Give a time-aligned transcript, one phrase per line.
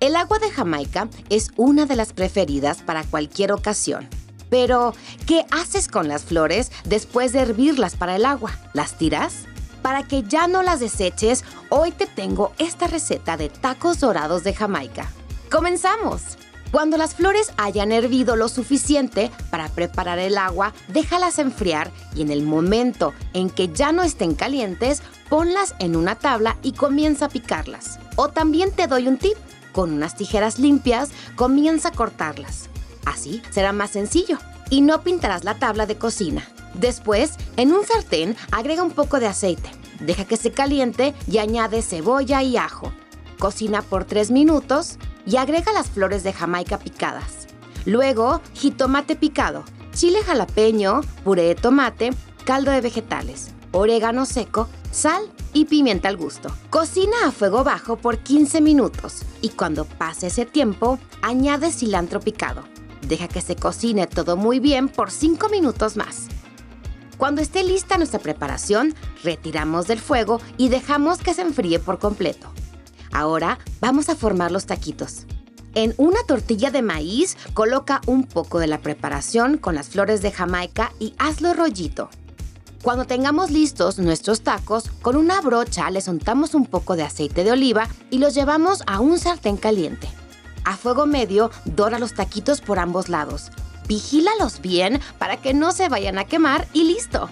[0.00, 4.08] El agua de Jamaica es una de las preferidas para cualquier ocasión.
[4.48, 4.94] Pero,
[5.26, 8.58] ¿qué haces con las flores después de hervirlas para el agua?
[8.72, 9.44] ¿Las tiras?
[9.82, 14.54] Para que ya no las deseches, hoy te tengo esta receta de tacos dorados de
[14.54, 15.10] Jamaica.
[15.50, 16.39] ¡Comenzamos!
[16.70, 22.30] Cuando las flores hayan hervido lo suficiente para preparar el agua, déjalas enfriar y en
[22.30, 27.28] el momento en que ya no estén calientes, ponlas en una tabla y comienza a
[27.28, 27.98] picarlas.
[28.14, 29.36] O también te doy un tip.
[29.72, 32.68] Con unas tijeras limpias, comienza a cortarlas.
[33.04, 34.38] Así será más sencillo
[34.68, 36.48] y no pintarás la tabla de cocina.
[36.74, 39.70] Después, en un sartén, agrega un poco de aceite.
[39.98, 42.92] Deja que se caliente y añade cebolla y ajo.
[43.40, 47.46] Cocina por 3 minutos y agrega las flores de Jamaica picadas.
[47.86, 49.64] Luego, jitomate picado,
[49.94, 52.10] chile jalapeño, puré de tomate,
[52.44, 55.22] caldo de vegetales, orégano seco, sal
[55.52, 56.54] y pimienta al gusto.
[56.70, 62.64] Cocina a fuego bajo por 15 minutos y cuando pase ese tiempo, añade cilantro picado.
[63.06, 66.26] Deja que se cocine todo muy bien por 5 minutos más.
[67.16, 72.50] Cuando esté lista nuestra preparación, retiramos del fuego y dejamos que se enfríe por completo.
[73.12, 75.26] Ahora vamos a formar los taquitos.
[75.74, 80.32] En una tortilla de maíz, coloca un poco de la preparación con las flores de
[80.32, 82.10] Jamaica y hazlo rollito.
[82.82, 87.52] Cuando tengamos listos nuestros tacos, con una brocha les untamos un poco de aceite de
[87.52, 90.08] oliva y los llevamos a un sartén caliente.
[90.64, 93.50] A fuego medio, dora los taquitos por ambos lados.
[93.86, 97.28] Vigílalos bien para que no se vayan a quemar y listo.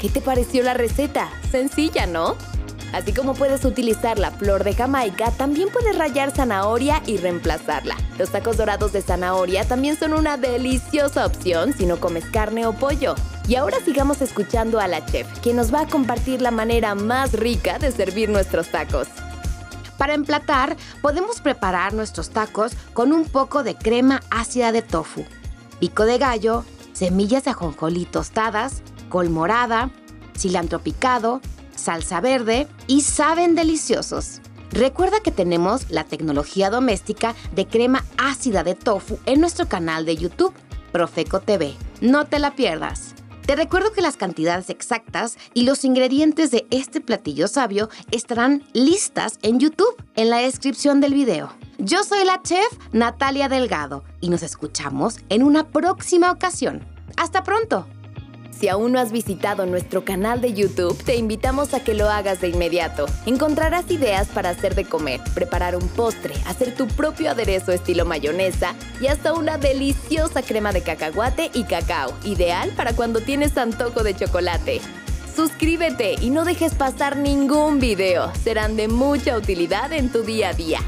[0.00, 1.30] ¿Qué te pareció la receta?
[1.50, 2.36] Sencilla, ¿no?
[2.94, 7.96] Así como puedes utilizar la flor de Jamaica, también puedes rallar zanahoria y reemplazarla.
[8.18, 12.72] Los tacos dorados de zanahoria también son una deliciosa opción si no comes carne o
[12.72, 13.16] pollo.
[13.48, 17.32] Y ahora sigamos escuchando a la chef, quien nos va a compartir la manera más
[17.32, 19.08] rica de servir nuestros tacos.
[19.98, 25.24] Para emplatar, podemos preparar nuestros tacos con un poco de crema ácida de tofu,
[25.80, 29.90] pico de gallo, semillas de ajonjolí tostadas, col morada,
[30.36, 31.40] cilantro picado,
[31.76, 34.40] salsa verde y saben deliciosos.
[34.70, 40.16] Recuerda que tenemos la tecnología doméstica de crema ácida de tofu en nuestro canal de
[40.16, 40.54] YouTube,
[40.90, 41.74] Profeco TV.
[42.00, 43.14] No te la pierdas.
[43.46, 49.38] Te recuerdo que las cantidades exactas y los ingredientes de este platillo sabio estarán listas
[49.42, 51.52] en YouTube en la descripción del video.
[51.78, 56.86] Yo soy la chef Natalia Delgado y nos escuchamos en una próxima ocasión.
[57.16, 57.86] Hasta pronto.
[58.58, 62.40] Si aún no has visitado nuestro canal de YouTube, te invitamos a que lo hagas
[62.40, 63.06] de inmediato.
[63.26, 68.74] Encontrarás ideas para hacer de comer, preparar un postre, hacer tu propio aderezo estilo mayonesa
[69.00, 74.14] y hasta una deliciosa crema de cacahuate y cacao, ideal para cuando tienes antojo de
[74.14, 74.80] chocolate.
[75.34, 80.52] Suscríbete y no dejes pasar ningún video, serán de mucha utilidad en tu día a
[80.52, 80.78] día.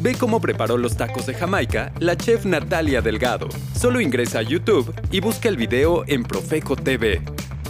[0.00, 3.48] Ve cómo preparó los tacos de Jamaica la chef Natalia Delgado.
[3.74, 7.20] Solo ingresa a YouTube y busca el video en Profeco TV.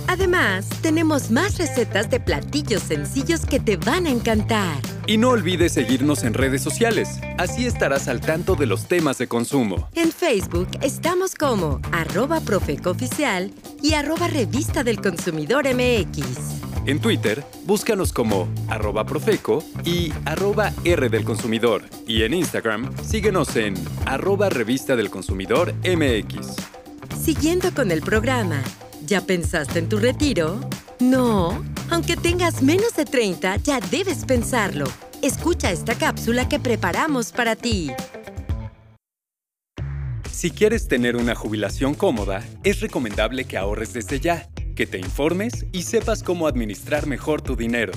[0.09, 4.77] Además, tenemos más recetas de platillos sencillos que te van a encantar.
[5.07, 9.27] Y no olvides seguirnos en redes sociales, así estarás al tanto de los temas de
[9.27, 9.89] consumo.
[9.95, 13.53] En Facebook estamos como arroba profecooficial
[13.83, 16.58] y arroba revista del consumidor MX.
[16.89, 21.83] En Twitter, búscanos como arroba profeco y arroba R del consumidor.
[22.07, 23.75] Y en Instagram, síguenos en
[24.07, 26.57] arroba revista del consumidor MX.
[27.23, 28.63] Siguiendo con el programa,
[29.05, 30.61] ¿ya pensaste en tu retiro?
[30.99, 34.87] No, aunque tengas menos de 30, ya debes pensarlo.
[35.21, 37.91] Escucha esta cápsula que preparamos para ti.
[40.33, 44.49] Si quieres tener una jubilación cómoda, es recomendable que ahorres desde ya,
[44.79, 47.91] que te informes y sepas cómo administrar mejor tu dinero.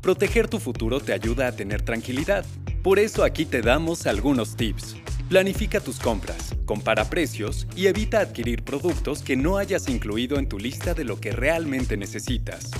[0.00, 2.42] Proteger tu futuro te ayuda a tener tranquilidad.
[2.82, 4.96] Por eso aquí te damos algunos tips.
[5.28, 10.58] Planifica tus compras, compara precios y evita adquirir productos que no hayas incluido en tu
[10.58, 12.70] lista de lo que realmente necesitas.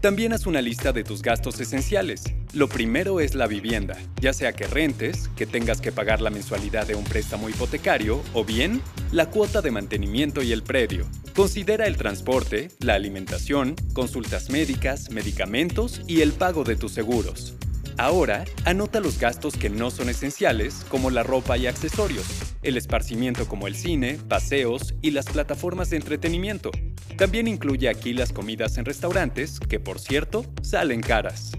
[0.00, 2.22] También haz una lista de tus gastos esenciales.
[2.52, 6.86] Lo primero es la vivienda, ya sea que rentes, que tengas que pagar la mensualidad
[6.86, 11.08] de un préstamo hipotecario o bien la cuota de mantenimiento y el predio.
[11.34, 17.54] Considera el transporte, la alimentación, consultas médicas, medicamentos y el pago de tus seguros.
[17.96, 22.26] Ahora, anota los gastos que no son esenciales, como la ropa y accesorios,
[22.62, 26.72] el esparcimiento como el cine, paseos y las plataformas de entretenimiento.
[27.16, 31.52] También incluye aquí las comidas en restaurantes, que por cierto, salen caras.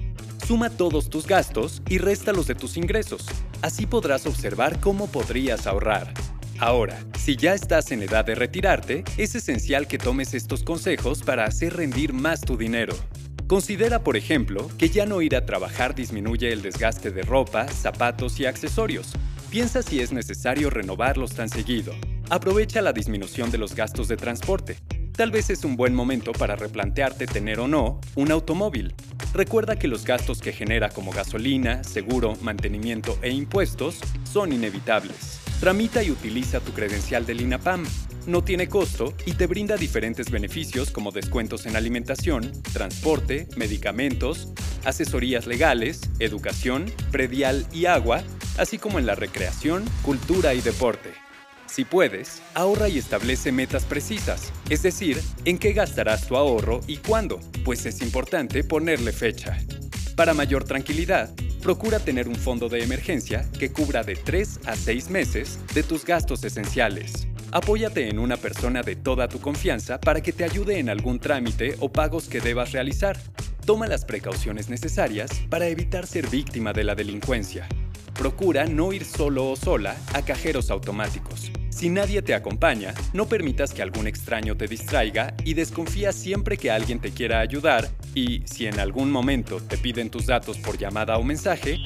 [0.46, 3.26] Suma todos tus gastos y réstalos de tus ingresos.
[3.62, 6.14] Así podrás observar cómo podrías ahorrar.
[6.62, 11.46] Ahora, si ya estás en edad de retirarte, es esencial que tomes estos consejos para
[11.46, 12.94] hacer rendir más tu dinero.
[13.48, 18.40] Considera, por ejemplo, que ya no ir a trabajar disminuye el desgaste de ropa, zapatos
[18.40, 19.14] y accesorios.
[19.50, 21.96] Piensa si es necesario renovarlos tan seguido.
[22.30, 24.78] Aprovecha la disminución de los gastos de transporte.
[25.14, 28.94] Tal vez es un buen momento para replantearte tener o no un automóvil.
[29.34, 34.00] Recuerda que los gastos que genera como gasolina, seguro, mantenimiento e impuestos
[34.32, 35.42] son inevitables.
[35.62, 37.86] Tramita y utiliza tu credencial del INAPAM.
[38.26, 44.52] No tiene costo y te brinda diferentes beneficios como descuentos en alimentación, transporte, medicamentos,
[44.86, 48.24] asesorías legales, educación, predial y agua,
[48.58, 51.12] así como en la recreación, cultura y deporte.
[51.68, 56.98] Si puedes, ahorra y establece metas precisas, es decir, en qué gastarás tu ahorro y
[56.98, 59.60] cuándo, pues es importante ponerle fecha.
[60.16, 61.30] Para mayor tranquilidad,
[61.62, 66.04] procura tener un fondo de emergencia que cubra de 3 a 6 meses de tus
[66.04, 67.28] gastos esenciales.
[67.52, 71.76] Apóyate en una persona de toda tu confianza para que te ayude en algún trámite
[71.80, 73.18] o pagos que debas realizar.
[73.66, 77.68] Toma las precauciones necesarias para evitar ser víctima de la delincuencia.
[78.14, 81.52] Procura no ir solo o sola a cajeros automáticos.
[81.70, 86.72] Si nadie te acompaña, no permitas que algún extraño te distraiga y desconfía siempre que
[86.72, 91.18] alguien te quiera ayudar y, si en algún momento te piden tus datos por llamada
[91.18, 91.80] o mensaje,